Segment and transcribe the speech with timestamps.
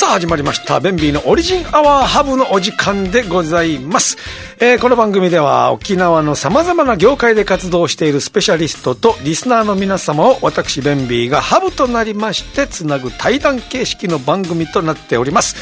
[0.00, 0.80] さあ始まりました。
[0.80, 4.16] ベンビーのオリジンアワーハブのお時間でございます、
[4.58, 15.54] えーこの番組では沖縄のさまざまな業界で活動しているスペシャリストとリスナーの皆様を私ベンビーがハブとなりましてつなぐ対談形式の番組となっております。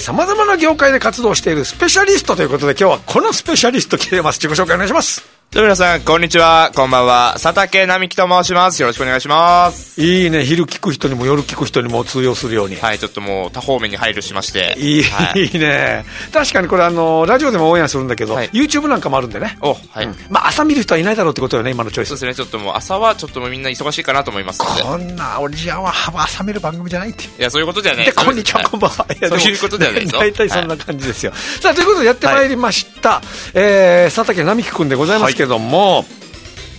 [0.00, 4.46] さまざまな業界で活動しているスペシャリストということで今日はこのスペシャリスト来ています。
[4.46, 5.31] 自己紹介お願いします。
[5.52, 6.72] どうも皆さん、こんにちは。
[6.74, 7.32] こんばんは。
[7.34, 8.80] 佐竹並木と申します。
[8.80, 10.00] よろしくお願いします。
[10.00, 14.74] いいね昼聞く人にも夜聞く人にも通用するようにはい、ちょっともう多方面に配慮しまして。
[14.78, 15.54] いい,、はい。
[15.54, 20.08] いね確かにこれあのラジオでもオンエアするんだけど、はい YouTube なんかもあるんでねお、はい。
[20.30, 24.60] まあ朝見る人はいないだろうってことよね今のチョイスそうですね、ちょっともう朝はちょっともうみんな忙しいかなと思います。
[24.60, 29.06] こんなオリジナルは朝見る番組じゃないっていや、そういうことではないで、こんにちは、こんばんは。
[29.12, 31.32] いやそういうことではないですよ大体そんな感じですよ。
[31.60, 33.20] さあ、ということでやってまいりました、
[33.52, 36.04] えー、佐竹並木くんでございますけども、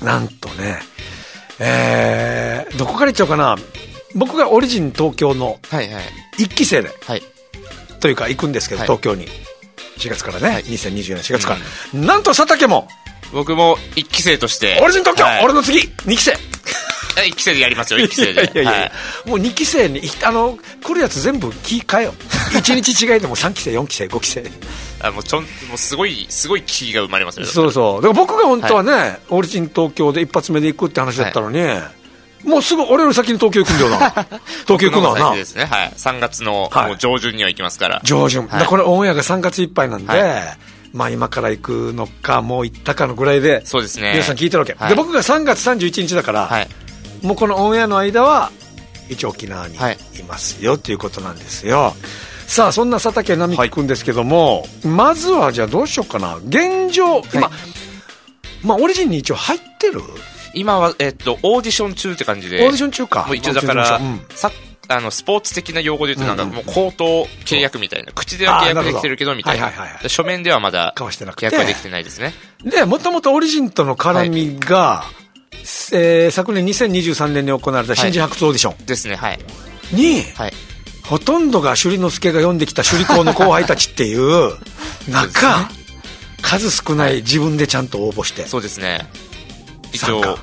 [0.01, 0.79] なんとね、
[1.59, 3.57] えー、どこから言っちゃおうかな。
[4.15, 6.03] 僕がオリジン東京のはいはい。
[6.37, 7.23] 一期生で、はい。
[7.99, 9.27] というか行くんですけど、はい東京に。
[9.97, 11.57] 4月からね、はい2024年4月か
[11.93, 11.99] ら。
[11.99, 12.87] なんと佐竹も、
[13.31, 14.79] 僕も一期生として。
[14.83, 16.31] オリジン東京、はい俺の次、2期生。
[17.21, 18.33] え一期生でやりますよ、一期生で。
[18.33, 18.91] いやいやいや、はい
[19.25, 22.13] もう2期生にあの来るやつ全部気変えよ
[22.51, 24.43] 1 日違いでも3期生4期生5期生
[25.03, 27.45] あもうちょん、もうすごい、すごい気が生まれますね。
[27.45, 28.01] そうそう。
[28.01, 28.13] だから。
[28.13, 31.61] 僕が本当はね、オリジン東京で一発目で行くって話だったのに、
[32.45, 34.09] もうすぐ俺より先に東京行くんだよな。
[34.65, 35.35] 東京行くのはな。
[35.35, 35.65] ですね。
[35.65, 35.93] はい。
[35.95, 36.87] 3月のはい。
[36.87, 38.01] もう上旬には行きますから。
[38.03, 40.57] 上旬、だからこれオンエアが3月いっぱいなんで、は
[40.93, 44.11] まあ今から行くのかもう行ったかのぐらいでそうですね。
[44.13, 44.89] 皆さん聞いてるわけ、はい。
[44.89, 46.67] で僕が3月31日だから、はい。
[47.21, 48.51] もうこのオンエアの間は
[49.09, 49.97] 一応沖縄にはい。
[50.19, 51.95] いますよっていうことなんですよ、
[52.53, 56.35] さあそんな佐竹並木君ですけども、まずはじゃあどうしようかな。
[56.35, 57.49] 現状今、
[58.63, 60.01] まあオリジンに一応入ってる？
[60.53, 62.57] 今は、えっと、オーディション中って感じで。
[62.63, 63.25] オーディション中か。
[63.25, 64.21] もう一応だから、うん。
[64.29, 64.51] さ
[64.87, 69.71] あのスポーツ的な用語で言うとなんかもう口頭契約みたいな口では契約できてるけどみたいな。
[70.07, 71.47] 書面ではまだ交わしてなくて。
[71.47, 72.33] 契約はできてないですね。
[72.63, 75.05] でもともとオリジンとの絡みが、
[75.91, 79.39] えー昨年2023年に行われた新人発掘オーディショですねはい。
[79.95, 80.53] ンに、はい
[81.05, 84.53] ほとんどが首里之助が読んできた首里校の後輩たちっていう
[85.07, 85.69] 中、
[86.41, 88.47] 数少ない自分でちゃんと応募して。
[88.47, 89.07] そうですね。
[89.91, 90.39] 一応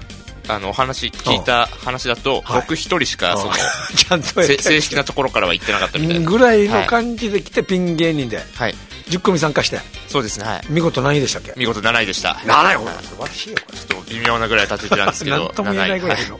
[0.48, 2.60] あのお話聞いた話だとはい。
[2.62, 3.52] 僕一人しかその
[3.96, 6.28] ちゃんと正式なところからは行ってなかったみたいな。
[6.28, 8.44] ぐらいの感じで来てピン芸人で。
[8.54, 8.74] はい
[9.10, 9.78] 10組参加して。
[10.08, 10.62] そうですねはい。
[10.70, 11.52] 見事何位でしたっけ？
[11.56, 12.30] 見事7位でした。
[12.44, 12.76] 7位。
[12.76, 15.36] ほら素晴らしいよちょっと微妙なぐらい立ててたんですけど。
[15.38, 16.38] 何とも言えないぐらい7位の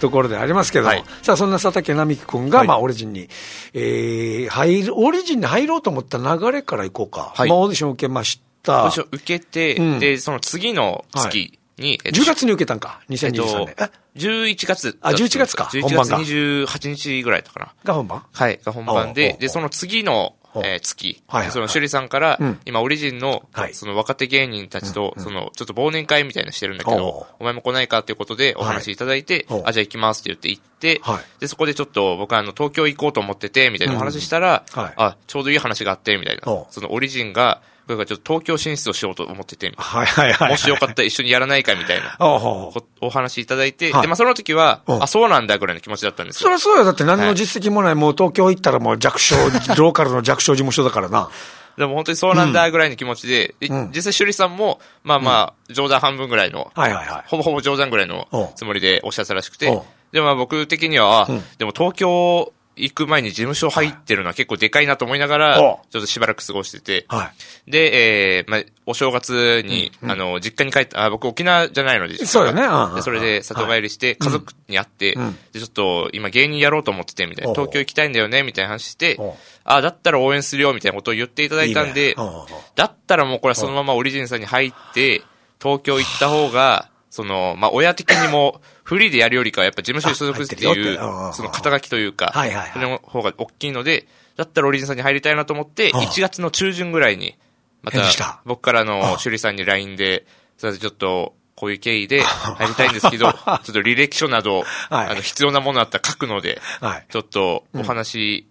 [0.00, 0.84] ところでありますけど。
[0.84, 1.04] も、はい。
[1.22, 2.68] さあそんな佐竹並木君が、はい。
[2.68, 3.28] まあ、オリジンに、
[3.72, 7.48] えー入るオリジンに入ろうと思った流れからいこうか、はい。
[7.48, 8.84] まあ、オーディション受けました。
[8.84, 9.98] オーディション受けて、うん。
[9.98, 13.72] でその次の月に、えっと10月に受けたんか？2023年、え？
[13.72, 14.98] っと、11月。
[15.00, 15.64] あ11月か。
[15.64, 17.74] 11本番が月28日ぐらいだったかな。
[17.82, 18.22] が本番？
[18.32, 21.52] はい、が本番でで、その次の、えー月、はいはいはい。
[21.52, 22.60] その、趣里さんから、うん。
[22.66, 23.74] 今、オリジンの、はい。
[23.74, 31.40] その若手芸人たちと、その、ちょっと忘年会みたいなのしてるんだけど、お前も来ないかっていうことでお話いただいて、はいあ、じゃあ行きますって言って行って、はい。
[31.40, 34.92] で、そこでちょっと僕はあの、東京行こうと思ってて、みたいなお話したら、うんはい。
[34.96, 36.42] あ、ちょうどいい話があって、みたいな。
[36.70, 42.16] その、オリジンが、僕がちょっと東京進出をしようと思ってて、はいはいはい、もしよかったら一緒にやらないか、みたいな。
[42.20, 44.02] お話いただいて、はい。
[44.02, 45.02] で、まあ、その時は、うん。
[45.02, 46.44] あ、そうなんだぐらいの気持ちだったんですよ。
[46.44, 46.84] そりゃそうよ。
[46.84, 49.36] だって何の実績もない、もう東京行ったらもう弱小
[49.76, 51.28] ローカルの弱小事務所だからな。
[51.76, 53.90] でも本当にそうなんだぐらいの気持ちで、でうん。
[53.92, 56.72] 実際、趣里さんも、まあまあ、冗談半分ぐらいの、
[57.26, 59.66] ほぼほぼ冗談ぐらいのつもりでおっしゃってたらしくて。
[60.12, 61.28] でもまあ僕的には、
[61.58, 67.32] でも東京行く前に事務所入ってるのは結構でかいなと思いながら、ちょっとしばらく過ごしてて、は
[67.66, 67.70] い。
[67.70, 72.62] で、えー、まあ、お正月に、あの、実家に帰った、あ、僕沖縄じゃないので、そうよね。
[72.62, 75.38] うんそれで里帰りして、家族に会って、うん。
[75.52, 79.18] で、ちょっと今芸人やろうと思ってて、みたいな、東京行きたいんだよね、みたいな話して
[79.64, 82.22] あ、だったら応援するよ、みたいなことを言っていただいたんでいいね。
[82.74, 85.22] だったらもうこれはそのままオリジンさんに入って、
[85.62, 90.96] 東京行った方が、その、まあ、親的にも、 フリーでやるよりかはやっぱ事務所に所属っていう
[91.32, 92.70] その肩書きというか、はいはいはい。
[92.72, 96.00] それの方が大きいので、だったらオリジンさんに入りたいなと思って、うん。
[96.00, 97.36] 1月の中旬ぐらいに、
[97.82, 100.26] また僕からの、趣里さんに LINE で、
[100.58, 102.20] すいません、ちょっと、こういう経緯で
[102.58, 105.06] 入りたいんですけど、ちょっと履歴書など、はい。
[105.10, 107.06] あの、必要なものあったら書くので、はい。
[107.08, 108.48] ちょっとお話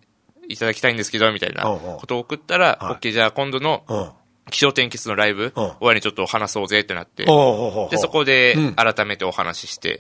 [0.47, 3.07] いただきたいんですけど、みたいなことを送ったら、はい。
[3.09, 4.11] OK、じゃあ今度のうん
[4.51, 9.99] 気象天気図のライブ、うん終わりにちょっと話そうぜってなって、で、そこでうん改めてお話しして、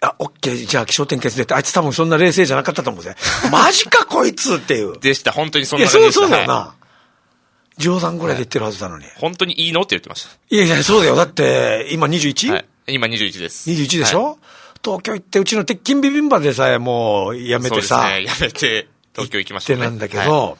[0.00, 3.14] あ、オッケー、じゃあ気象点結でって、あいつ多分そんな冷静じゃなかったと思うぜ。
[3.50, 4.98] マジかこいつっていう。
[4.98, 5.32] でした。
[5.32, 6.20] 本当にそんな感じでした。
[6.20, 6.54] そうそうだよな。
[6.54, 6.86] はい
[7.78, 9.04] 冗談ぐらいで言ってるはずなのに。
[9.16, 11.14] 本当にいいのって言ってましいやいや、そうだよ。
[11.14, 12.52] だって、今 21?21、た。
[12.54, 12.64] はい。
[12.88, 13.68] 今21です。
[13.68, 14.36] 21でしょ、はい
[14.84, 18.46] 東京行って、うちの鉄筋ビビンバでさえもうやめてさ、そうですね。
[18.46, 18.88] やめて。
[19.14, 19.78] 東京行きましたね。
[19.78, 20.58] ってなんだけど、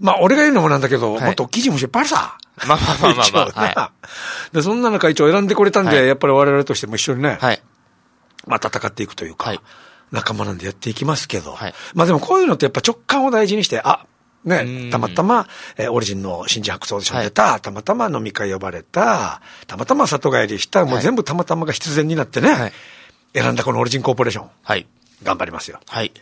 [0.00, 1.24] まあ俺が言うのもなんだけど、はい。
[1.24, 2.02] もっと大きい事務所いっぱい。
[2.02, 2.38] あるさ。
[2.66, 3.80] まあまあまあまあまあ。
[3.80, 3.92] は
[4.52, 6.06] で、そんな中一応選んでくれたんで、はい。
[6.06, 7.62] やっぱり我々としても一緒にね、はい。
[8.46, 9.60] まあ戦っていくというか、はい。
[10.12, 11.74] 仲間なんでやっていきますけど、はい。
[11.94, 14.06] まあでもこういうのってやっぱ直感を大事にして、あ、
[14.44, 14.90] うね、ん。
[14.90, 22.72] たまたま、えーオリジンの新人発掘オーディション出た、たまたま飲み会呼ばれた、たまたま里帰りした、もうはい全部たまたまが必然になってね、はい。
[23.34, 24.86] 選んだこのオリジンコーポレーション、はい。
[25.22, 25.80] 頑張りますよ。
[25.88, 26.12] はい。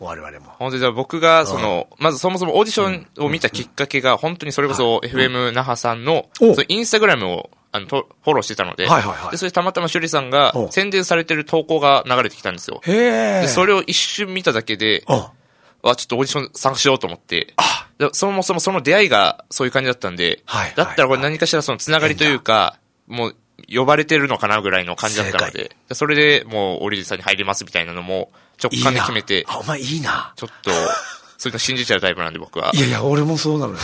[0.00, 0.52] 我々も。
[0.58, 6.26] 本当にじゃあ僕が、その、まずそもそもオーディションを見たきっかけが、本当にそれこそ FM 那覇さんの、
[6.68, 9.30] インスタグラムを、あの、とフォローしてたので、はいはいはい。
[9.32, 12.80] で、それでたまたま趣里さんがお宣伝されてる投稿が流れてきたんですよ。
[12.84, 13.40] へえ。
[13.42, 15.24] で、それを一瞬見ただけで、うん。
[15.90, 17.54] あ、ちょっとオーディション参加しようと思って、
[17.98, 23.36] でそもそもその出会いがそういう感じだったんで、はいだったらこれ何かしらそのつながりというか、もう
[23.72, 28.30] 呼ばれてるのかなぐらいの感じだったの正で、でそれでもうオリジンさんに入りますみたいなのも
[28.62, 30.32] 直感で決めて、あ、お前いいな。
[30.36, 30.70] ちょっと、
[31.38, 32.70] そういうの信じちゃうタイプなんで僕は。
[32.74, 33.78] いやいや、俺もそうなのよ。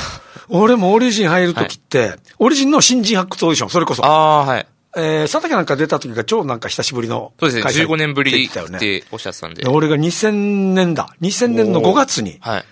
[0.49, 4.05] 俺もオリジン入るときって、オリジンの新人発掘オーディション、それこそ。
[4.05, 4.67] ああー、はい。
[4.97, 9.63] えー、佐竹なんか出た時が超なんか久しぶりのそうですね、開催15年ぶりっておっしゃってたんで。
[9.63, 11.15] で俺が2000年だ。
[11.21, 12.65] 2000年の5月にはい。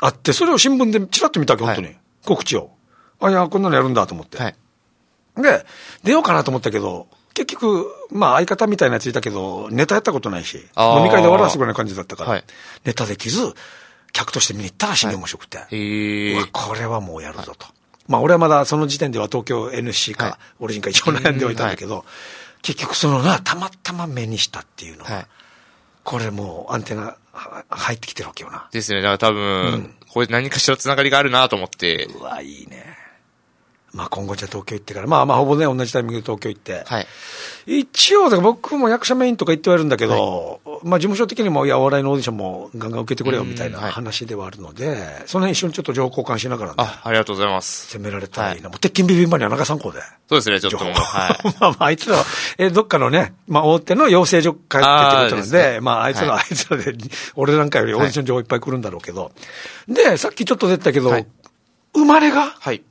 [0.00, 1.88] あって、それを新聞でチラッと見たわけ、本当に。
[1.88, 1.92] は
[2.24, 2.70] 告知を。
[3.20, 4.38] あ、いや、こんなのやるんだと思って。
[4.38, 4.54] はい。
[5.36, 5.66] で、
[6.04, 12.44] 出ようかなと思ったけど、結局、まあ相方みたいなやついたけど、ネタやったことないし、飲み会で終わらすぐらいの感じだったから、はい
[12.84, 13.54] ネタできず、
[14.12, 15.58] 客として見に行ったら死に面白くて。
[15.70, 16.46] へえうわ、。
[16.50, 17.66] これはもうやるぞと。
[18.08, 22.04] まあ俺はまだその時点では東京 NSC か、はいオリジンか一応悩んでおいたんだけど、
[22.62, 25.26] 結局そのな、たまたま目にしたっていうのは、はい。
[26.04, 28.68] これもうアンテナは入ってきてるわけよな。
[28.72, 29.02] ですね。
[29.02, 32.95] だから多分、これ何かしらつながりがあるなと思って、うわ、いいね。
[33.96, 36.84] まあ今後じゃあ東京行ってから、まあまあほぼね、同じタイミングで東京行って。
[36.84, 37.06] はい。
[37.66, 47.88] 一応、僕も役者メインとか言ってはいるんだけど、まあ事務所的にも、いや、お笑いのオーディションもガンガン受けてくれよみたいな話ではあるので、その辺一緒にちょっと情報交換しながらね、あ、ありがとうございます。
[47.96, 48.68] 攻められたらいいな。
[48.68, 50.00] もう鉄筋ビビンバには中参考で。
[50.28, 50.92] そうですね、ちょっとはい。
[51.58, 52.24] まあまあ、あいつらは、
[52.58, 56.94] え、どっかのね、まあ大手の養成所帰ってってことなんで、あーですねまああいつら、はあいつらで、
[57.34, 59.32] 俺なんかよりオーディション情報いっぱい来るんだろうけど。
[59.88, 61.26] で、さっきちょっと出てたけど、はい
[61.96, 62.82] 生まれが、はい。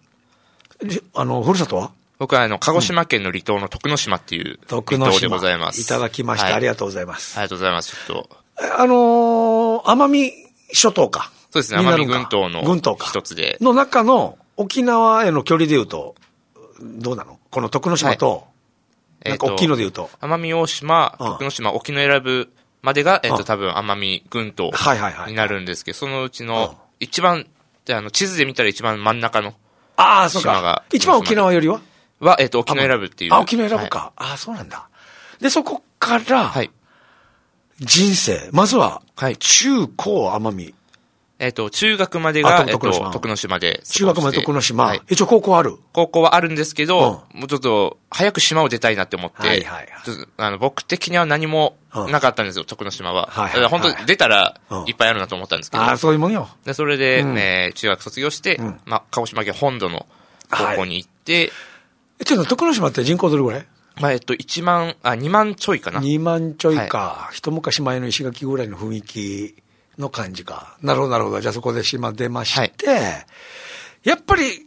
[0.83, 1.91] じあの、ふるさとは？
[2.17, 5.81] 僕はあの、鹿児島県の離島の徳之島っていう離島でございます。
[5.81, 6.45] いただきました。
[6.45, 7.37] はいありがとうございます。
[7.37, 7.91] ありがとうございます。
[8.07, 8.29] ちょっと、
[8.77, 10.31] あのー、奄美
[10.71, 11.31] 諸島か。
[11.51, 13.07] そうですね、奄美群島の群島か。
[13.07, 13.57] 一つで。
[13.61, 16.15] の中の沖縄への距離で言うと、
[16.81, 17.37] どうなの？
[17.49, 18.47] この徳之島と、
[19.25, 20.09] なんか大きいので言うと。
[20.21, 22.49] 奄美大島、うん徳之島、沖永良部
[22.81, 24.71] までが、えっうんと、多分奄美群島
[25.27, 27.47] になるんですけど、そのうちうんの一番、
[27.85, 29.53] であの、地図で見たら一番真ん中の
[29.97, 30.83] ああ、そうか。
[30.91, 31.81] 一番沖縄よりは？
[32.19, 33.33] は、えっと、沖永良部っていう。
[33.33, 34.11] あ、沖縄選ぶか。
[34.15, 34.89] ああ、そうなんだ。
[35.39, 36.55] で、そこから、はい。
[36.57, 36.71] はい。
[37.79, 40.73] 人生、まずは、はい中高奄美。
[41.37, 43.81] えっと、中学まであが、えっと、と徳之島で。
[43.83, 44.85] 中学まで徳之島。
[44.85, 45.01] はい。
[45.09, 45.77] 一応高校ある？
[45.91, 49.65] 高校はあるんですけど、もうちょっと、早く島を出たいなって思って、
[50.37, 51.75] あの僕的には何も
[52.09, 53.27] なかったんですよ、徳之島は。
[53.29, 56.47] はいだから本当出たらうんいっぱいあるなと思ったんですけど、ああ、そういうもんよ。
[56.63, 58.79] でそれで、中学卒業して、ん。
[58.85, 60.05] まあ、鹿児島県本土の
[60.49, 61.51] 高校に行って、
[62.19, 63.65] えちょっと徳之島って人口どれぐらい？
[63.99, 65.99] まあ、えっと、1万、あ、2万ちょいかな。
[65.99, 69.55] 2万ちょいか、一昔前の石垣ぐらいの雰囲気
[69.97, 70.77] の感じか。
[70.81, 71.41] なるほど、なるほど。
[71.41, 73.25] じゃあそこで島出まして、
[74.03, 74.65] やっぱり、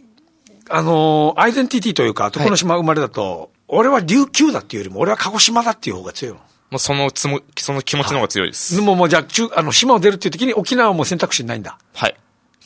[0.70, 6.40] あのーアイデンティティというか、徳之島生まれだと、俺は琉球だっていうよりも、俺は鹿児島だっていう方が強いの。
[6.70, 8.76] もうそのつも、その気持ちの方が強いです。
[8.76, 11.78] でももうじゃあ、中、あの、島を出るっていう時に沖縄も選択肢ないんだ。
[11.94, 12.16] はい。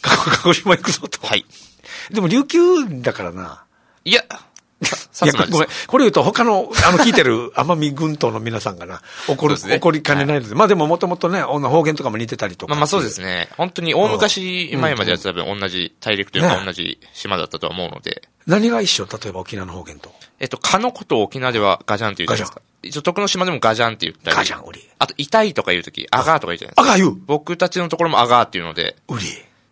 [0.00, 1.24] 鹿児島行くぞと。
[1.24, 1.44] はい。
[2.10, 2.58] でも琉球
[3.02, 3.64] だからな。
[4.04, 4.40] いや、さ
[4.82, 5.68] いやごめん。
[5.86, 10.54] これ言うと他の、あの、聞いてる 奄美群島の皆さんがな、怒る、ね怒りかねないので。
[10.54, 12.70] まあでももともとね、方言とかも似てたりとか。
[12.70, 13.48] まあまあそうですね。
[13.56, 19.06] 本当に大昔前までは多分同じ大陸というかね同じ島だったとは思うので、何が一緒？
[19.06, 20.12] 例えば沖縄の方言と。
[20.40, 22.62] えっと、蚊のことを沖縄ではガジャンって言うじゃないですか。
[22.82, 24.36] 一応、徳之島でもガジャンって言ったり。
[24.36, 24.80] ガジャン、ウリ。
[24.98, 26.82] あと、痛いとか言うとき、アガーとか言うじゃないですか。
[26.82, 27.16] あが言う。
[27.26, 29.24] 僕たちのところもアガーっていうので、ウリ。
[29.24, 29.28] ち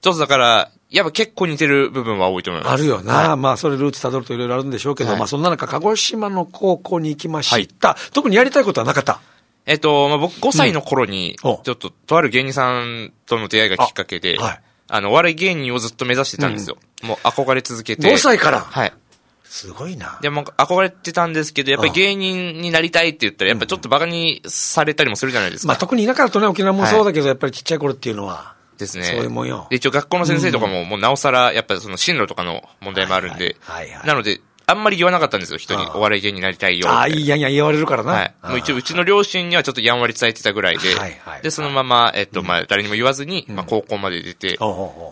[0.06, 2.72] ょっとだから、やっぱ結構似てる部分は多いと思います。
[2.72, 3.14] あるよな。
[3.30, 7.96] はいまあ、それルーツ辿るといろいろあるんでしょうけど、はいまあ、そんな中、鹿児島の高校に行きました。
[8.12, 9.20] 特にやりたいことはなかった？
[9.66, 14.60] えっと、まあ、僕5歳の頃に、ちょっと、とある芸人さんとの出会いがきっかけで、あはい
[14.92, 16.76] あの、お笑い芸人をずっと目指してたんですよ。
[17.04, 18.12] もう憧れ続けて。
[18.12, 18.60] 5歳から？
[18.60, 18.92] はい。
[19.44, 20.18] すごいな。
[20.20, 25.68] でも憧れてたんですけど、やっぱり芸人になりたいって言ったら、やっぱちょっとバカにされたりもするじゃないですか。
[25.68, 29.04] まあ、特に田舎だとね、沖縄もそうだけど、やっぱりちっちゃい頃っていうのは、ですね。
[29.04, 29.66] そういうもんよ。
[29.70, 35.84] で、一応学校の先生とかも、もうなおさら、やっぱりその進路とかの問題もあるんで、はいはいなので、あんまり言わなかったんですよ、人に。
[35.94, 36.88] お笑い芸人になりたいよ。
[36.88, 38.12] ああ、いいやいや言われるからな。
[38.12, 38.34] なはい。
[38.50, 44.58] もう一応、うちの両親にはちょっとやんわり伝えてたぐらいで、はいはいで、そのまま、えっと、まあ、誰にも言わずに、まあ、高校まで出て、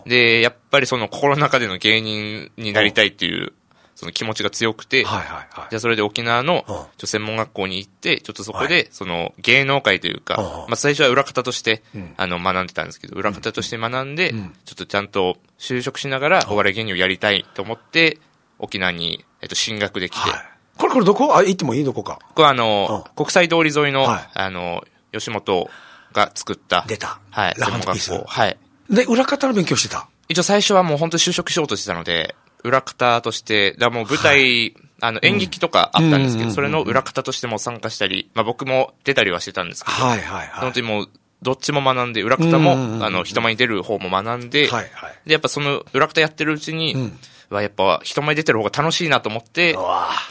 [0.05, 3.51] で、やっぱりその心の中での芸人になりたいっていう、
[3.99, 5.47] その気持ちが強くて、はいはいはい。
[5.71, 6.75] じゃあそれで沖縄のうん。
[6.97, 18.19] ちょ専門学校に行って、ちょっとそこはで、その芸能界というか、うんまあ最初は裏方としてん、あの、学んでたんですけど、裏方として学んでん、ちょっとちゃんと就職しながらお笑い芸人をやりたいと思って、
[18.57, 20.39] 沖縄に、えっと、進学できて、はい。
[20.77, 21.35] これこれどこ？
[21.35, 21.83] あ、行ってもいい？
[21.83, 22.19] どこか。
[22.35, 24.29] これはあの、う国際通り沿いの、はい。
[24.33, 25.69] あの、吉本
[26.13, 27.19] が作った、出た。
[27.31, 28.25] はい、ラ専門学校。
[28.25, 28.57] はい。
[28.89, 30.07] で、裏方の勉強してた？
[30.29, 40.47] 一応最初はもう本当に就職しようとしてたので、裏方として、だもう舞台、あの演劇とかあったんですけど、うんそれの裏方としても参加したり、まあ僕も出たりはしてたんですけど、はいはいはい。
[40.61, 41.09] 本当にもう、
[41.41, 42.73] どっちも学んで、裏方も、
[43.05, 45.13] あの、人前に出る方も学んで、はいはい。
[45.25, 47.17] で、やっぱその裏方やってるうちに、ん。
[47.49, 49.75] はやっぱ人前に出てる方が楽しいなと思って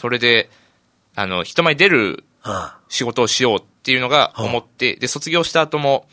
[0.00, 0.50] それで、
[1.14, 6.06] あの、人前に出るあ仕事をしようっていうのが思って、で、卒業した後も、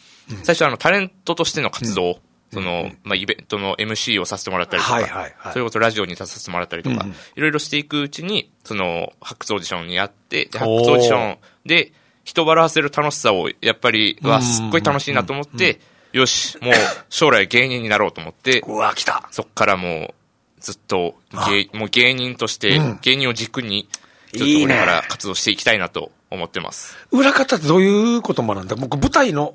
[0.44, 2.20] 最初はあの、タレントとしての活動、
[2.54, 5.54] その、まあ、イベントの MC をさせてもらったりとか、はいはいはい。
[5.54, 10.98] それこそラジオに出させてもらったりとか、うんいろいろしていくうちに、その、発掘オーディションにやって、で発掘オー。
[10.98, 11.92] ディションで、
[12.24, 15.80] 人を笑わせる楽しさを、やっぱり、は、すっごい楽しいなと思って、
[16.14, 16.74] よし、もう、
[17.10, 19.28] 将来芸人になろうと思って、 うわ、来た。
[19.32, 20.14] そっからも
[20.58, 21.16] う、ずっと
[21.50, 23.88] 芸、もう芸人として、芸人を軸に、
[24.34, 26.98] ちょっとから活動していきたいなと思ってます。
[27.12, 28.76] 裏方ってどういうこと学んだ？
[28.76, 29.54] 僕、舞台の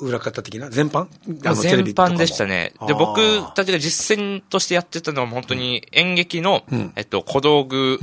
[0.00, 0.70] 裏方的な？
[0.70, 1.08] 全般？
[1.44, 2.72] あの全般でしたね。
[2.86, 3.20] で、僕
[3.54, 6.92] たちが実践としてやってたのは本当に演劇の、ん。
[6.96, 7.98] えっと、小道具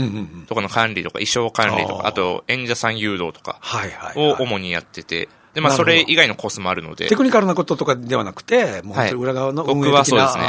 [0.48, 4.32] とかの管理とか、衣装管理とか、あと演者さん誘導とかはいはい、はい。
[4.32, 5.92] を主にやってて、で、まあ、なるほど。
[5.92, 7.08] それ以外のコースもあるので。
[7.08, 10.44] テ、クニカルなこととかではなくて、もう本当に裏側の運営的な、僕はそうですね。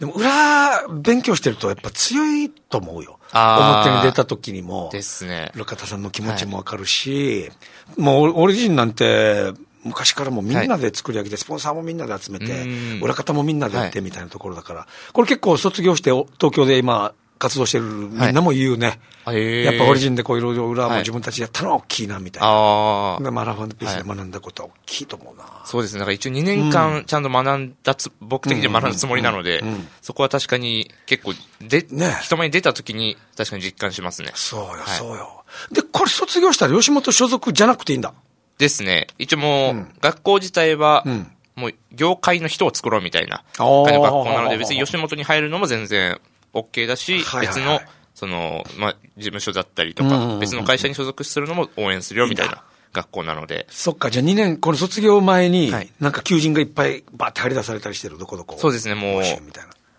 [0.00, 3.18] でも裏勉強してるとやっぱ強いと思うよ。
[3.34, 5.52] 表に出た時にも、ですね。
[5.54, 7.50] 裏方さんの気持ちもわかるし、
[7.98, 9.52] もうオリジンなんて、
[9.84, 12.66] 昔からもうみんなで作り上げて、スポンサーもみんなで集めてう
[12.98, 19.00] ん、裏方もみんなでやってはいみたいなところだから、これ結構卒業してお東京で今活動してるみんなも言うね。
[19.26, 22.48] へーやっぱオリジンでこういろいろ裏もはい自分たちでやったのは大きいなみたいな。
[22.48, 23.22] ああ。
[23.22, 25.44] でマラファンピースで学んだことは大きいと思うな。
[25.64, 26.00] そうですね。
[26.00, 34.32] だから一応2年間ちゃんと学んだつ、僕的には学んだつもりなのでうんうんうん、そこは確かに結構、で、ね人前に出た時に確かに実感しますね。
[34.34, 35.44] そうよ、はいそうよ。
[35.70, 38.14] で、これ卒業したら吉本所属じゃなくていいんだ。
[38.58, 39.08] ですね。
[39.18, 41.30] 一応もう、学校自体は、ん。
[41.56, 46.20] もう業界の人を作ろうみたいな学校なので、別に吉本に入るのも全然
[46.52, 47.80] OK だし、別の、
[48.14, 55.92] その、まあ、事務所だったりとか、別の会社に所属するのも応援するよみたいな学校なので、そっか、じゃあ2年、この卒業前に、はい。
[56.00, 58.56] なんか求人がいっぱいバーって張り出されたりしてる、どこどこ。
[58.58, 59.22] そうですね、もう。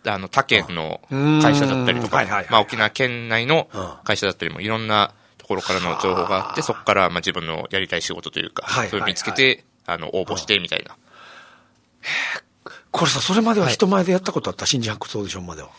[0.07, 1.41] あの、他県のうん。
[1.41, 3.89] 会社だったりとかまあ沖縄県内のうん。
[4.03, 5.13] 会社だったりもいろんな
[5.45, 10.97] ところからの情報があって、そこからまあ自分のやりたい仕事というかはいはいはい、それを見つけて、あの、応募してみたいな。
[12.89, 15.69] これさ、それまでは人前でやったことあった、新人発掘オーディションまでは。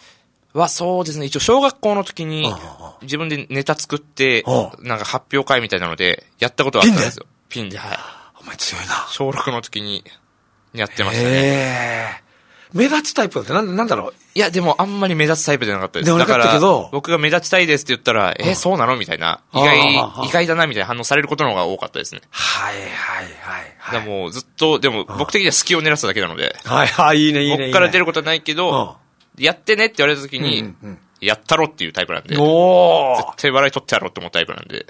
[0.54, 1.26] は、そうですね。
[1.26, 2.54] 一応、小学校の時に
[3.02, 7.26] 自分でネタ作ってう、なんか発表会みたいなので、やったことはあったんですよ。
[7.48, 7.98] ピンで、はい。
[8.40, 9.06] お前強いな。
[9.10, 10.04] 小6の時に、
[10.72, 12.25] やってましたね。
[12.76, 14.14] 目立つタイプだって、なんなんだろう。
[14.34, 16.06] いや、でもあんまり目立つタイプじゃなかったです。
[16.06, 19.40] でもなかったけどだから僕が目立ちたいですって言ったら、え、そうなのみたいな。
[19.52, 22.22] 意外、意外だなみたいな反応されることの方が多かったですね。
[22.30, 22.92] はいはいはい
[23.38, 23.92] はい。
[23.92, 27.66] だからもうずっと、でも僕的には隙を狙ってただけなので、はいはい、いいねいいね。
[27.66, 28.06] 僕から出る。
[28.06, 28.96] ることはないけど、
[29.36, 30.74] やってねって言われた時に
[31.20, 34.86] やったろっていうタイプなんで、絶おー対笑い取ってやろうって思うタイプなんで。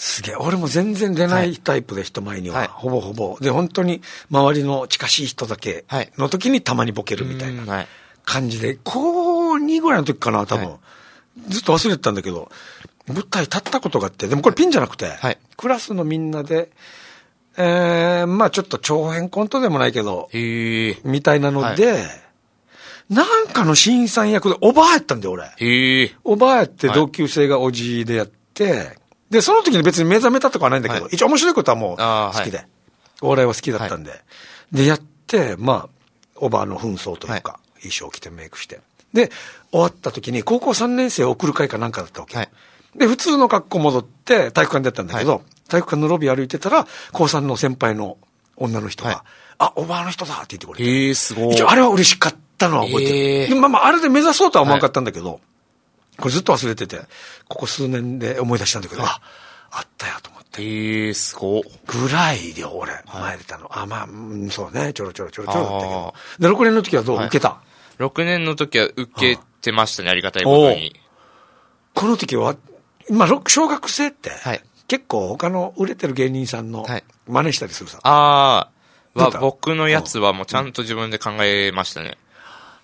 [0.00, 0.34] すげえ。
[0.36, 2.60] 俺も全然出ないタイプで、人前には。
[2.60, 3.36] はいほぼほぼ。
[3.38, 7.86] で、本当に周りの近しい人だけはいの時にたまにボケるみたいな。
[8.24, 10.66] 感じで、高2ぐらいの時かな、多分。
[10.66, 10.78] はい
[11.48, 12.50] ずっと忘れてたんだけど、
[13.06, 16.70] 舞台立ったことがあって、でもこれピンじゃなくて、はいクラスのみんなで、
[17.56, 20.28] えー、まあちょっと長編コントでもないけど。
[20.32, 22.04] みたいなので、
[23.08, 26.10] なんかの審査員役でおばあやったんだよ、俺。
[26.24, 28.99] おばあやってはい同級生がおじいでやって、
[29.30, 32.66] で、その時に別に目覚めたとかはないんだけど、はい一応面白いことはもう好きで、はい
[33.22, 34.12] お笑いは好きだったんで、
[34.72, 35.88] で、やって、まあ、
[36.36, 38.80] おばあの紛争というか、衣装着てメイクして。
[39.12, 39.30] で、
[39.70, 42.36] 終わった時に高校3年生を送る会かなんかだったわけ。
[42.36, 42.48] はい
[42.96, 48.16] で、普通の学校戻って体育館でやったんだけど、は体育館のロビー歩いてたら、高3の先輩の
[48.56, 49.20] 女の人が、はい
[49.58, 50.90] あ、おばあの人だって言ってくれて。
[50.90, 51.52] へえ、すごい。
[51.52, 53.56] 一応あれは嬉しかったのは覚えてる。
[53.56, 55.40] まあまあ、あれで目指そうとは思わなかったんだけど、
[56.20, 57.00] これずっと忘れてて、
[57.48, 59.20] ここ数年で思い出したんだけど、あ、
[59.70, 60.62] あったよと思って。
[60.62, 61.62] へえ、すごい。
[61.86, 63.68] ぐらいで俺、前出たの。
[63.70, 66.38] あ、まあ、うんそうね、ちょろちょろちょろちょろだったけどあ。
[66.38, 67.60] で、6年の時はどう、はい受けた
[67.98, 70.94] ？6年の時は受けてましたね、ありがたいことに。
[71.94, 72.56] この時は、
[73.10, 78.00] まあ、ろ小学生って、はい結構他の売れてる芸人さんのはい真似したりするさ。
[78.02, 78.70] あ
[79.14, 82.18] あ、僕のやつはもうちゃんと自分で考えましたね。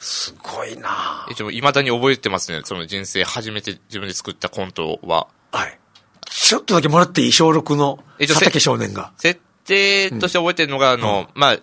[0.07, 2.61] すごいな一応、未だに覚えてますね。
[2.63, 5.27] その人生初めて自分で作ったコントは。
[5.51, 5.79] はい。
[6.27, 9.13] ちょっとだけもらっていい小6の佐竹少年が。
[9.19, 11.59] 設定として覚えてるのが、あの、まあ、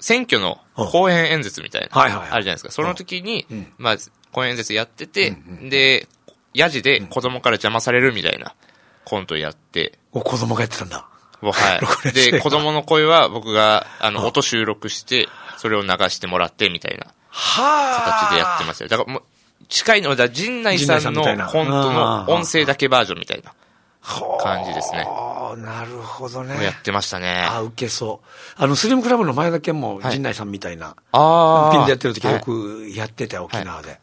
[0.00, 2.70] 選挙の講演演説みたいな、はいはいはいあるじゃないですか。
[2.70, 3.96] その時にん、まあ、
[4.32, 6.08] 講演演説やってて、で、
[6.52, 8.54] ヤジで子供から邪魔されるみたいな
[9.06, 11.08] コントやって、お子供がやってたんだ。
[11.40, 11.52] は
[12.04, 12.12] い。
[12.12, 15.26] で、子供の声は僕が、あの、音収録して、
[15.56, 17.17] それを流してもらってみたいなはあ。
[17.38, 18.88] 形でやってましたよ。
[18.88, 19.22] だからもう、
[19.68, 23.54] 近いのは、陣内さんのコントの音声だけバージョンみたいな
[24.40, 25.06] 感じですね。
[25.56, 26.56] なるほどね。
[26.58, 27.46] をやってましたね。
[27.48, 28.62] あ、受けそう。
[28.62, 31.72] あの、スリムクラブの前田健も、はい陣内さんみたいな、ああ。
[31.72, 34.00] ピンでやってる時はよはいくやってたよ、沖縄で。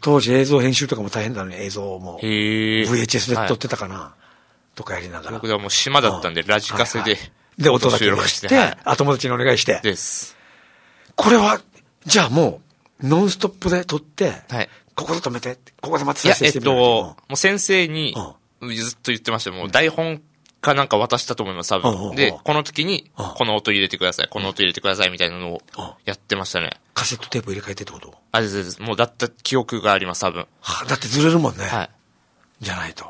[0.00, 2.20] 当時映像編集とかも大変だのに、映像も。
[2.22, 4.14] VHS で撮っはいてたかな、
[4.74, 5.38] とかやりながら。
[5.38, 7.62] 僕はもう島だったんで、ラジカセではいはい。
[7.62, 9.80] で、音だけ収録してて、はいあ、友達にお願いして。
[9.82, 10.36] です。
[11.16, 11.60] これは、
[12.06, 12.67] じゃあもう、
[13.02, 14.68] ノンストップで撮って、はい。
[14.94, 18.14] ここで止めて、ここで待ついや、えっと、してみたいなもう先生に、
[18.60, 19.56] ずっと言ってましたよ。
[19.56, 20.20] もう台本
[20.60, 22.16] かなんか渡したと思います、多分。
[22.16, 26.72] で、この時にうん、この音入れてください、この音入れてください、みたいなのをうんやってましたね。
[26.94, 28.12] カセットテープ入れ替えてってこと？
[28.32, 28.82] あ、ですです。
[28.82, 30.48] もうだった記憶があります、多分。
[30.60, 31.64] はだってずれるもんね。
[31.64, 31.90] はい。
[32.60, 33.06] じゃないと。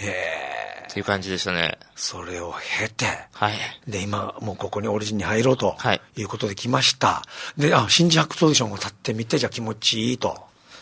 [0.00, 0.50] へえ。
[0.90, 1.78] っていう感じでしたね。
[1.94, 3.52] それを経て、はい。
[3.86, 7.22] で、今、もうここにオリジンに入ろうと、はいい、うことで来ました。
[7.56, 10.36] で、あ、新人アクトオーディションを立ってみて、じゃあ気持ちいいと。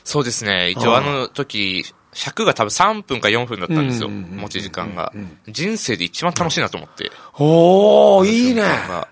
[0.05, 0.71] そうですね。
[0.71, 1.85] 一応あの時、
[2.15, 4.09] 尺が多分3分か4分だったんですよ。
[4.09, 5.13] 持ち時間が。
[5.47, 7.13] 人生で一番楽しいなと思って。
[7.35, 8.63] おー、いいね。
[8.63, 9.09] ま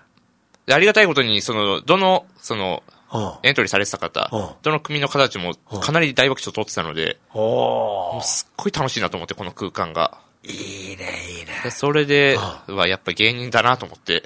[0.69, 2.96] ありがたいことに、その、どの、その、うん。
[3.43, 10.19] エントリーされてた方うん、どの組の方たちもかなり大爆笑取ってたので、おー、すっごい楽しいなと思って、この空間が。
[10.43, 11.05] いいね、
[11.39, 11.61] いいね。
[11.63, 12.37] でそれで、
[12.67, 14.23] はやっぱ芸人だなと思って、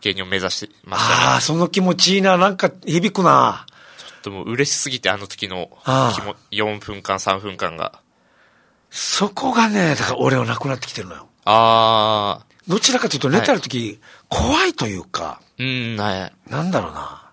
[0.00, 1.24] 芸人を目指してましたね。
[1.26, 2.36] ああ、その気持ちいいな。
[2.36, 3.66] なんか響くな。
[4.22, 8.00] でも嬉しすぎて、あの時のああ気も、4分間、3分間が。
[8.90, 11.28] そこがね、だから俺はなくなってきてるのよ。
[11.44, 16.32] あどちらかというと寝てる時、怖いというか、ー、うん、はい。
[16.50, 17.29] なんだろうな。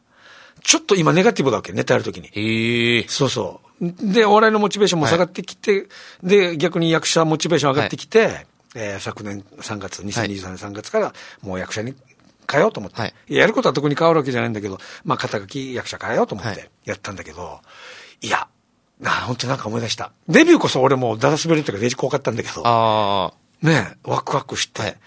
[0.67, 2.27] ちょっと今ネガティブだわけ、寝てる時に。
[2.27, 3.05] へえ。
[3.07, 4.13] そうそう。
[4.13, 5.87] で、お笑いのモチベーションも下がってきて、
[6.21, 11.95] で、逆に役者モチベーション上がってきて、えー昨年3月、2023年3月から、もう役者に
[12.51, 13.13] 変えようと思って、はい。
[13.29, 16.55] やることは特に変わるわけじゃないんだけど、まあ、肩書き役者変えようと思っはい。
[16.57, 17.61] てやったんだけど、
[18.19, 18.49] い、や、
[18.99, 20.11] な本当になんか思い出した。
[20.27, 24.97] デビューこそ俺もだだ滑りとかデジ怖かったんだけど、あねえワクワクして、はい。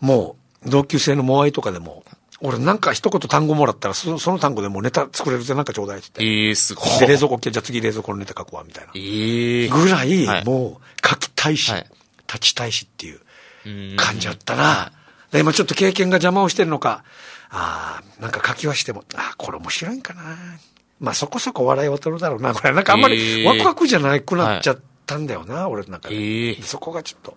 [0.00, 2.04] もう、同級生のモアイとかでも、
[2.40, 6.48] 俺なんか一言単語もらったら、そその単語でもうネタ作れるぜ、なんかちょうだいってー、言って。
[6.48, 6.98] えー、すごい。
[7.00, 8.90] で、冷蔵庫、じゃあ次冷蔵庫のネタ書くわ、みたいな。
[8.94, 9.70] えー。
[9.70, 11.86] ぐらい、はいもう書きたいし、はい
[12.26, 13.20] 立ちたいしっていう
[13.66, 14.90] うん感じだったな。
[15.30, 17.04] で今ちょっと経験が邪魔をしてるのか、
[17.50, 20.22] ああ、なんか書きはしても、ああ、これ面白いんかな。
[21.00, 22.54] まあそこそこ笑いを取るだろうな。
[22.54, 27.36] これなんかあんまりえーワクワクじゃなくなっちゃったんだよな、俺の中で、えーそこがちょっと、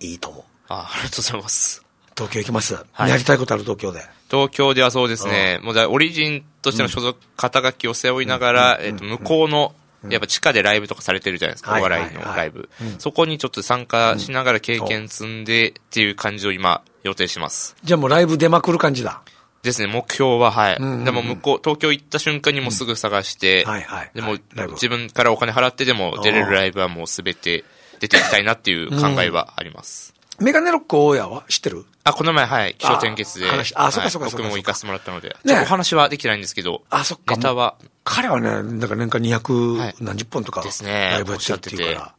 [0.00, 0.44] いいと思う。
[0.68, 1.83] あありがとうございます。
[2.16, 2.74] 東京行きます。
[2.92, 4.02] はいやりたいことある東京で。
[4.30, 9.74] 東京ではそうですね、もうだオリジンとしての所属、肩書きを背負いながら、えっと、向こうの、
[10.08, 12.68] やっぱ地下でライブとかされてるじゃないですか、はいお笑いのライブ。
[12.98, 17.76] そこにちょっと参加しながら経験積んでっていう感じを今予定します。
[17.84, 19.22] じゃあもうライブ出まくる感じだ。
[19.62, 20.76] ですね、目標は、はい。
[21.04, 24.36] でも向こう、東京行った瞬間にもうすぐ探して、はいはいでも
[24.72, 27.64] 自分からお金払ってでも出れるライブはもうすべて
[27.98, 30.13] 出ていきたいなっていう考えはあります。
[30.40, 31.84] メガネロック大家は知ってる？
[32.02, 33.46] あ、この前、はい、気象転結で。
[33.48, 35.36] あそうかはいそうか僕も行かせてもらったので。
[35.44, 37.36] ねお話はできないんですけど、あ、そっか。
[37.36, 42.14] ネタは、彼はね、だから年間はい200何十本とか、ですねライブやってるっていうから。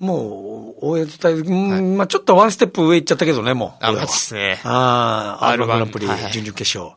[0.00, 3.84] もう、大江自体、うんまあちょっとワンステップ上行っちゃったけどね、もう。
[3.84, 4.60] あ、ですね。
[4.64, 6.94] ああ、R1 R1 グランプリ準々決勝。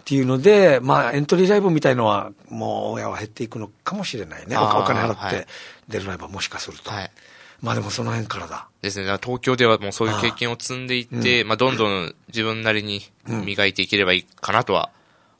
[0.00, 4.56] っていうので、まあ、エントリーライブみたいのは、もう、親は減っていくのかもしれないね。
[4.56, 5.46] お金払ってはい
[5.88, 6.90] 出るライブはもしかすると。
[6.90, 7.10] はい。
[7.60, 8.68] まあでもその辺からだ。
[8.82, 9.06] ですね。
[9.22, 14.90] 東京ではもうそういう経験を積んでいって、まあ、どんどん自分なりに磨いていければいいかなとは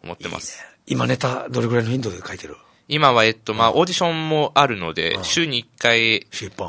[0.02, 0.64] 思ってます。
[0.86, 2.56] 今ネタ、どれぐらいの頻度で書いてる？
[2.86, 6.26] 今は、えっと、まあ、オーディションもあるので、週に1回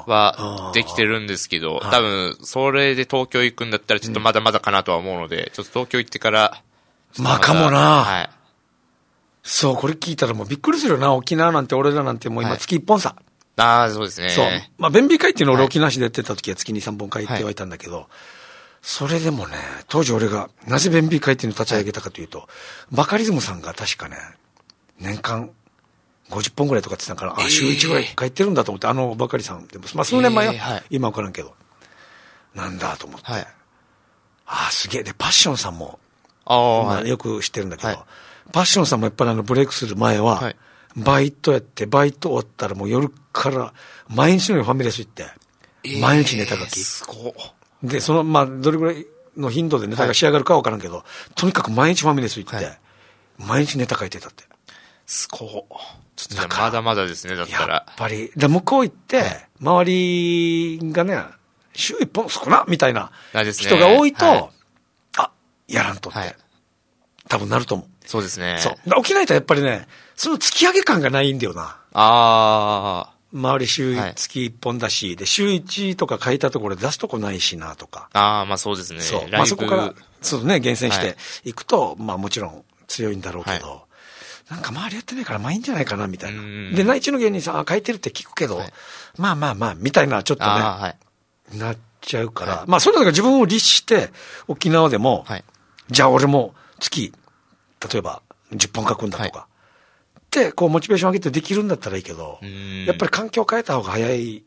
[0.08, 6.62] はできてるんですけど、多分、それで東京行くんだったらちょっとまだまだかなとは思うので、ちょっと東京行ってから、
[7.19, 8.29] まあかもなはい。
[9.43, 11.13] そう、これ聞いたらもうびっくりするよな。
[11.13, 13.17] 沖縄なんて俺らなんてもう今はい月一本さ。
[13.58, 14.30] ああ、そうですね。
[14.30, 14.48] そう。
[14.78, 18.08] まあ、便秘会っていうのを俺はい沖縄市でやってた時は月に3本書いてはいたんだけど、
[18.82, 19.56] それでもね、
[19.88, 22.48] 当時俺がなぜ便秘会っていうのを立ち上げたかというと、
[22.91, 24.18] バカリズムさんが確かね、
[25.00, 25.50] 年間
[26.30, 30.54] 50本ぐらいとかって言ってたから、あ、週1ぐらい書いてるんだと思って、あの、ばかりさんでも、まあ数年前よ。
[30.54, 31.56] えーはい今わからんけど。
[32.54, 33.32] なんだと思って。
[33.32, 33.41] はい。
[33.41, 35.04] ああ、すげえ。
[35.04, 36.00] で、パッションさんも、
[36.46, 37.08] ああ。
[37.08, 38.00] よく知ってるんだけど、はい
[38.52, 40.56] パッションさんもやっぱりあの、ブレイクする前は、はい
[40.95, 43.73] バイトやって、バイト終わったらもう夜から、
[44.08, 45.25] 毎日のようにファミレス行って、
[45.99, 46.62] 毎日ネタ書き。
[46.62, 47.34] えーすごっ
[47.84, 49.05] で、その、まあ、どれぐらい
[49.38, 51.03] の頻度でネタが仕上がるかは分からんけど、
[51.36, 52.79] とにかく毎日ファミレス行って、はい
[53.38, 54.45] 毎日ネタ書いてたって。
[55.05, 55.49] すごっ
[56.15, 57.93] ちょっとまだまだですね、だったやらっ。
[57.97, 59.23] ぱり、で、向こう行って、
[59.60, 61.21] 周りがね、
[61.73, 64.49] 週一本少なみたいな人が多いと、はい
[65.17, 65.31] あ、
[65.67, 66.36] やらんとって、はい。
[67.27, 67.88] 多分なると思う。
[68.06, 68.58] そうですね。
[68.60, 68.89] そう。
[68.89, 71.78] だ沖縄とやっぱりね、その突き上げ感がないんだよな。
[71.94, 78.10] あ周り週はい月一本だし、で、週一とか書いたところで出すとこないしなとか。
[78.13, 79.02] あ、ああ、まあそうですね。
[79.02, 79.30] そう。
[79.30, 83.86] まあそこから、そうね、厳選しはいていくと、まあもちろん強いんだろうけど、
[84.50, 86.76] なんか周りやってないからまあいいんじゃないかな、みたいなうん。
[86.76, 88.74] で、内地の芸人さん、あ、書いてるって聞くけど、はい
[89.18, 91.58] まあまあまあ、みたいな、ちょっとね、ああ、はい。
[91.58, 94.12] なっちゃうから、まあそれだから自分を律して、
[94.48, 95.44] 沖縄でも、はい。
[95.89, 97.12] じゃあ俺も月、
[97.91, 98.21] 例えば
[98.54, 99.48] 10本書くんだとか、
[100.19, 104.43] って、こうモチベーション上げてできるんだったらいいけどん、やっぱり環境を変えた方が早い。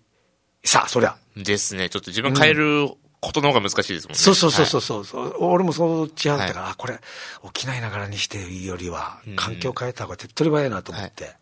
[0.64, 1.16] さあ、そりゃ。
[1.36, 1.88] ですね。
[1.88, 4.18] ちょっと自分変えることの方が難しいですもんね。
[4.18, 6.98] そうそうそうはいそうそう、俺もそっち派だったから、あこれ、
[7.52, 11.36] 起きないながらにしていいよりはうん、環境変えた方が手っ取り早いなと思って、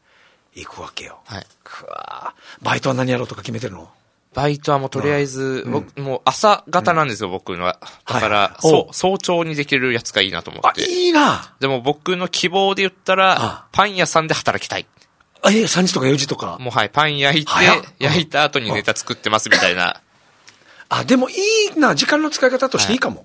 [0.54, 1.18] 行くわけよ。
[1.26, 1.46] はい。
[1.64, 3.90] くわーバイトは何やろうとか決めてるの？
[4.36, 7.78] バイトはもうとりあえず、僕、もう朝型なんですよ、僕のは。
[8.06, 10.82] だから、はいそうお早朝にできるやつがいいなと思あっ、て。
[10.82, 14.84] いいなでも僕の希望で言ったらあ、パン屋さんで働きたい。
[15.40, 16.58] あ、いえ、3時とか4時とか。
[16.60, 17.50] もうはい、パン焼いて
[17.98, 20.02] 焼いた後にネタ作ってますみたいな。
[20.90, 21.32] あ、でもい
[21.74, 23.24] いな、時間の使い方としていいかも。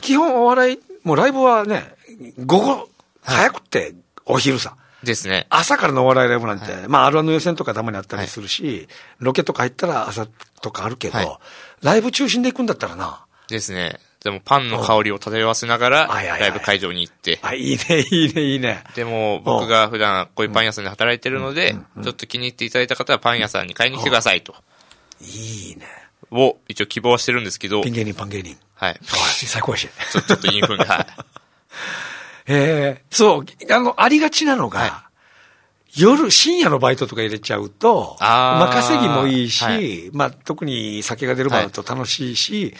[0.00, 1.96] 基本お笑い、もうライブはね、
[2.46, 2.88] 午後、
[3.24, 3.92] 早くって
[4.24, 4.76] お昼さ。
[5.04, 5.46] ですね。
[5.50, 8.88] 朝からのお笑いライブなんて、まあ、R1 の予選とかたまにあったりするし、
[9.18, 10.26] ロケとか入ったら朝
[10.62, 11.28] とかあるけど、はい
[11.82, 14.00] ライブ中心で行くんだったらな、ですね。
[14.22, 17.38] でもパンの香りを漂わせながら、はいはいはいライブ会場に行って。
[17.42, 18.82] あ、いいね、いいね、いいね。
[18.94, 24.54] でも、僕が普段こういうパン屋さんで働いてるので、ちょっと気に入っていただいた方はパン屋さんに買いに来てくださいと。
[25.20, 25.86] いいね。
[26.30, 28.56] を、一応希望はしてるんですけどピン、芸人、パン芸人。
[28.74, 28.98] はい。
[29.02, 29.88] 最高やし。
[30.10, 31.06] ちょっとインフンが、はい。
[32.46, 35.04] ええそう、あの、ありがちなのが、は
[35.96, 38.58] 夜、深夜のバイトとか入れちゃうと、あー。
[38.58, 40.10] まあ稼ぎもいいし、はい。
[40.12, 42.74] まあ特に酒が出る場だと楽しいし、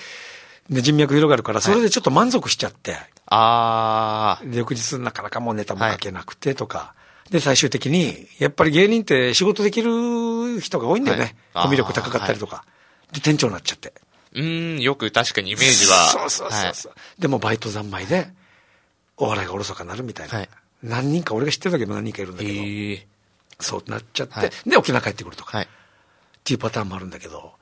[0.69, 2.97] で人脈広がるから、それでちょっと満足しちゃって、
[3.27, 6.95] あー、で翌日なかなかもうネタも書けなくてとか、
[7.31, 11.37] で最終的に、やっぱり芸人って仕事できる人が多いんだよね。
[11.55, 11.65] はい。
[11.65, 12.65] コミュ力高かったりとか。
[13.13, 13.95] で、店長になっちゃって。
[14.35, 16.09] うーん、よく確かにイメージは。
[16.09, 18.29] そうそうそうそう、でもバイト三昧で、
[19.17, 20.39] お笑いがおろそかになるみたいな。
[20.39, 20.49] はい
[20.83, 22.53] 何人か、俺が知ってるだけど何人かいるんだはい。
[22.53, 23.07] けど、へえ
[23.59, 25.67] そうなっちゃって、はいで、沖縄帰ってくるとか、はい。
[25.67, 25.69] っ
[26.45, 27.53] ていうパターンもあるんだけど、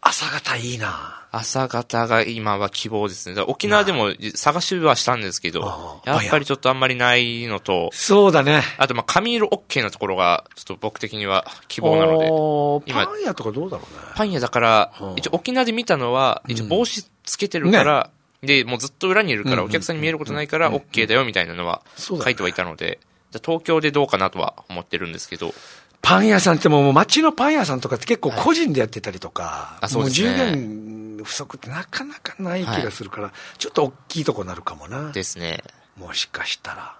[0.00, 3.40] 朝方いいな朝方が今は希望ですね。
[3.42, 8.62] 沖縄でも探しはしたんですけどやっぱりちょっとあんまりないのと、そうだね。
[8.78, 12.90] あとまあ髪色 OK なところが、ちょっと僕的には希望なので。
[12.90, 14.00] 今パン屋とかどうだろうね。
[14.14, 18.10] パン屋だからうん、一応沖縄で見たのは、一応帽子つけてるから、
[18.42, 22.98] で、もうずっと裏にいるから、うんお客さんに見えることないから、OK だよみたいなのは書いてはいたので、
[23.30, 25.52] じゃあ東京でどうかなとは思ってるんですけど、
[26.00, 35.10] パン屋さんってもう街のパン屋さんとかって結構個人でやってたりとか、あそうですねもう従業員不足ってなかなかない気がするから、ちょっと大きいとこになるかもな。
[35.12, 35.62] ですね。
[35.96, 36.94] もしかしたら。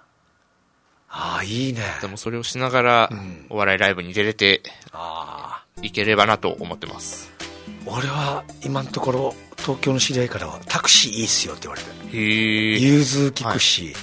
[1.11, 1.81] ああ、いいね。
[2.01, 5.81] でもそれをしながらん、お笑いライブに出れてああ。
[5.81, 7.31] いければなと思ってます。
[7.85, 11.89] 俺は今のところ東京の知り合いからはタクシーいいっすよって言われて。
[12.17, 13.93] 融通聞くし、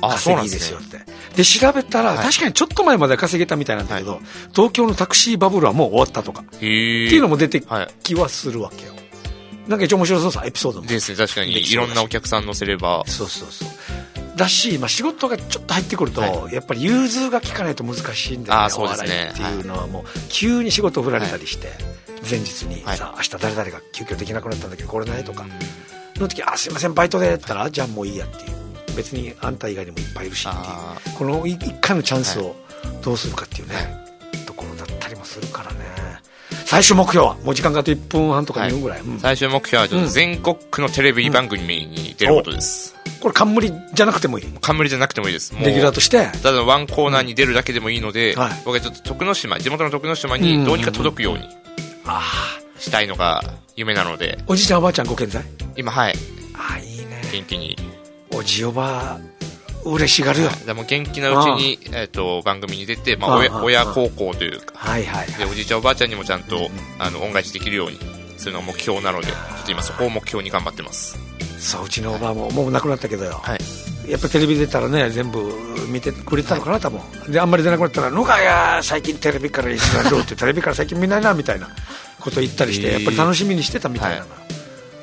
[0.00, 0.98] あそう稼ぎいいですすよって。
[1.36, 4.20] で、調べたら、はい確かにちょっと前までは稼げたみたいなんだけど、
[4.54, 6.66] 東京のタクシーバブルはもう終わったとか、って。
[6.66, 7.88] いうのも出てはい。
[8.02, 8.92] 気はするわけよ。
[9.66, 10.86] なんか一応面白そうさ、エピソードも。
[10.86, 13.68] ですね、確かにいろんなお客さん乗せれば、そうそうそう。
[14.38, 19.86] だし、まあ、仕事がちょっと入ってくると、はやっぱり融通が効かないと難しいんだよね、お笑いっていうのは。
[19.86, 21.72] もう、急に仕事を振られたりして、
[22.28, 22.96] 前日にはい。
[22.96, 25.44] さ、明日誰々が急遽できなくなったんだけど、これないとか、
[26.16, 28.58] の時、あ、すいません、バイトでって言ったら、じゃあもういいやっていう。
[28.96, 31.16] 別にあんた以外にもいっぱいいるしってあいう。
[31.16, 32.56] この一回のチャンスを
[33.02, 33.74] どうするかっていうね、
[34.44, 35.78] ところだったりもするからね。
[36.68, 39.00] 最終目標は、もう時間があと1分半とか2分ぐらい。
[39.00, 39.18] うん。
[39.18, 42.94] 最終目標はちょっと全国区のテレビ番組に出ることです。
[43.22, 44.46] これ冠じゃなくてもいい。
[44.60, 45.54] 冠じゃなくてもいいです。
[45.58, 48.52] レギュラーとして、ただワンコーナーに出るだけでもいいので、はい。
[48.66, 51.48] 僕はちょっと徳之島、地元の徳之島にどうにか届くように
[52.04, 52.22] あ
[52.78, 53.42] したいのが
[53.74, 55.42] 夢なので、おじいちゃんおばあちゃんご健在？
[55.74, 56.14] 今はい、
[56.52, 57.22] ああいいね。
[57.32, 57.78] 元気に。
[58.30, 59.18] おじおば
[59.92, 60.50] 嬉しがるよ。
[60.66, 67.98] でも元気なうちに、えっ、と、番組に出て、まあ、親親孝行というか、はいはいで、おじいちゃんおばあちゃんにもちゃんと、あの、恩返しできるように、
[68.38, 71.18] するのが目標なので、ちょっと今そこを目標に頑張ってます。
[71.58, 73.40] そう、うちのおばあも、もう亡くなったけどよ。
[73.42, 74.10] はい。
[74.10, 75.52] やっぱテレビ出たらね、全部
[75.88, 77.00] 見てくれたのかな、多分。
[77.30, 81.68] で、あんまり出なくなったら、のがや、最近テレビからリスナーどうって、 テレビから最近見ないな、みたいな
[82.20, 84.24] こと言ったりして、やっぱり楽しみにしてたみたいな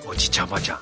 [0.08, 0.80] おじいちゃん、おばあちゃん、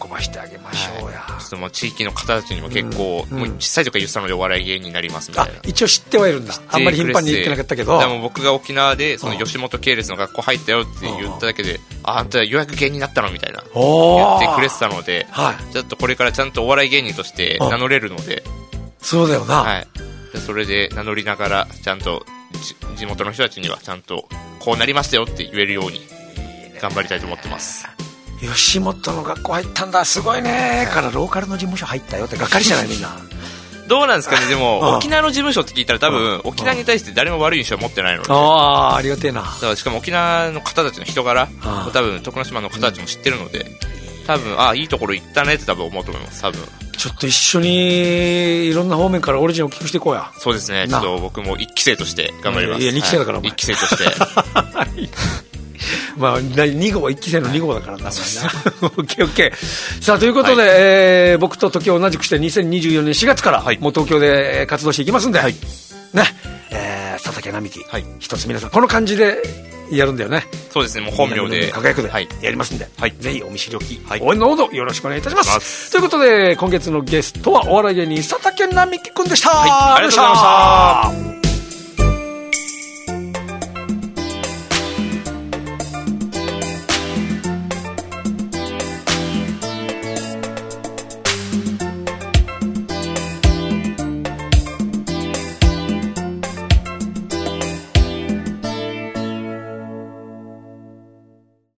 [0.00, 1.24] 喜ばしてあげましょうや。
[1.28, 5.60] ちょっともう地域の方たちにも結構、うんもう小さい時から言ってたのでお笑い芸人になりますみたあいな。
[5.64, 13.62] 一応知ってはいるんだ、あんまり頻繁に言ってなかったけど、でも僕が沖縄で、そのうん吉本系列の学校入ったよって言っただけで、あ、あんたようやく芸人になったのみたいな。
[13.74, 18.44] 言ってくれてたので、はい、ちょっとこれからちゃんとお笑い芸人として名乗れるので、
[19.00, 19.86] そうだよな、はい。
[20.32, 24.28] でそれで名乗りながら、ちゃんとじ地元の人たちにはちゃんと
[24.60, 26.00] こうなりましたよって言えるように
[26.80, 27.86] 頑張りたいと思ってます。
[28.46, 33.16] 吉本の学校入ったんだ、すごいね、からローカルの事務所入ったよって、がっかりじゃない、みんな。
[33.86, 38.28] どうなんですかねでうんも、沖縄の事務所って聞いたら多分、沖縄に対して誰も悪い印象は持ってないので。
[38.28, 38.38] だあ
[38.92, 39.42] あ、ありがてえな。
[39.42, 41.48] からしかも沖縄の方たちの人柄
[41.92, 43.66] 多分、徳之島の方たちも知ってるので、
[44.26, 46.40] 多分、ああ、いいところ行ったねって多分思うと思います。
[46.42, 46.60] 多分。
[46.96, 50.30] ちょっと一緒にいろんな方面からオリジンを大きくしていこうや。
[50.38, 50.86] そうですね。
[50.88, 52.82] ちょなっと僕も一期生として頑張ります。
[52.82, 54.04] いやいや二期生だからはい一期生として。
[56.16, 58.08] まあ、2号、1期生の2号だからな。
[58.08, 60.02] オッケーオッケー。
[60.02, 60.62] さあ、ということで、
[61.32, 65.54] えー僕と時を同じくして2024年4月から、はいもう東京でえー活動していきますんで、はい
[66.12, 66.22] ね、
[66.70, 69.42] えー佐竹並木、はい一つ皆さん、この感じで
[69.90, 70.46] やるんだよね。
[70.72, 71.04] そうですね。
[71.04, 71.70] もう本名で。
[71.70, 72.28] 輝くではい。
[72.40, 75.90] やりますんで、はいぜひお見知りおき、はい応援のほどよろしくお願いいたします。
[75.90, 79.50] ということで、今月のゲストはお笑い芸人佐竹並木くんでした。
[79.50, 81.43] はいありがとうございました。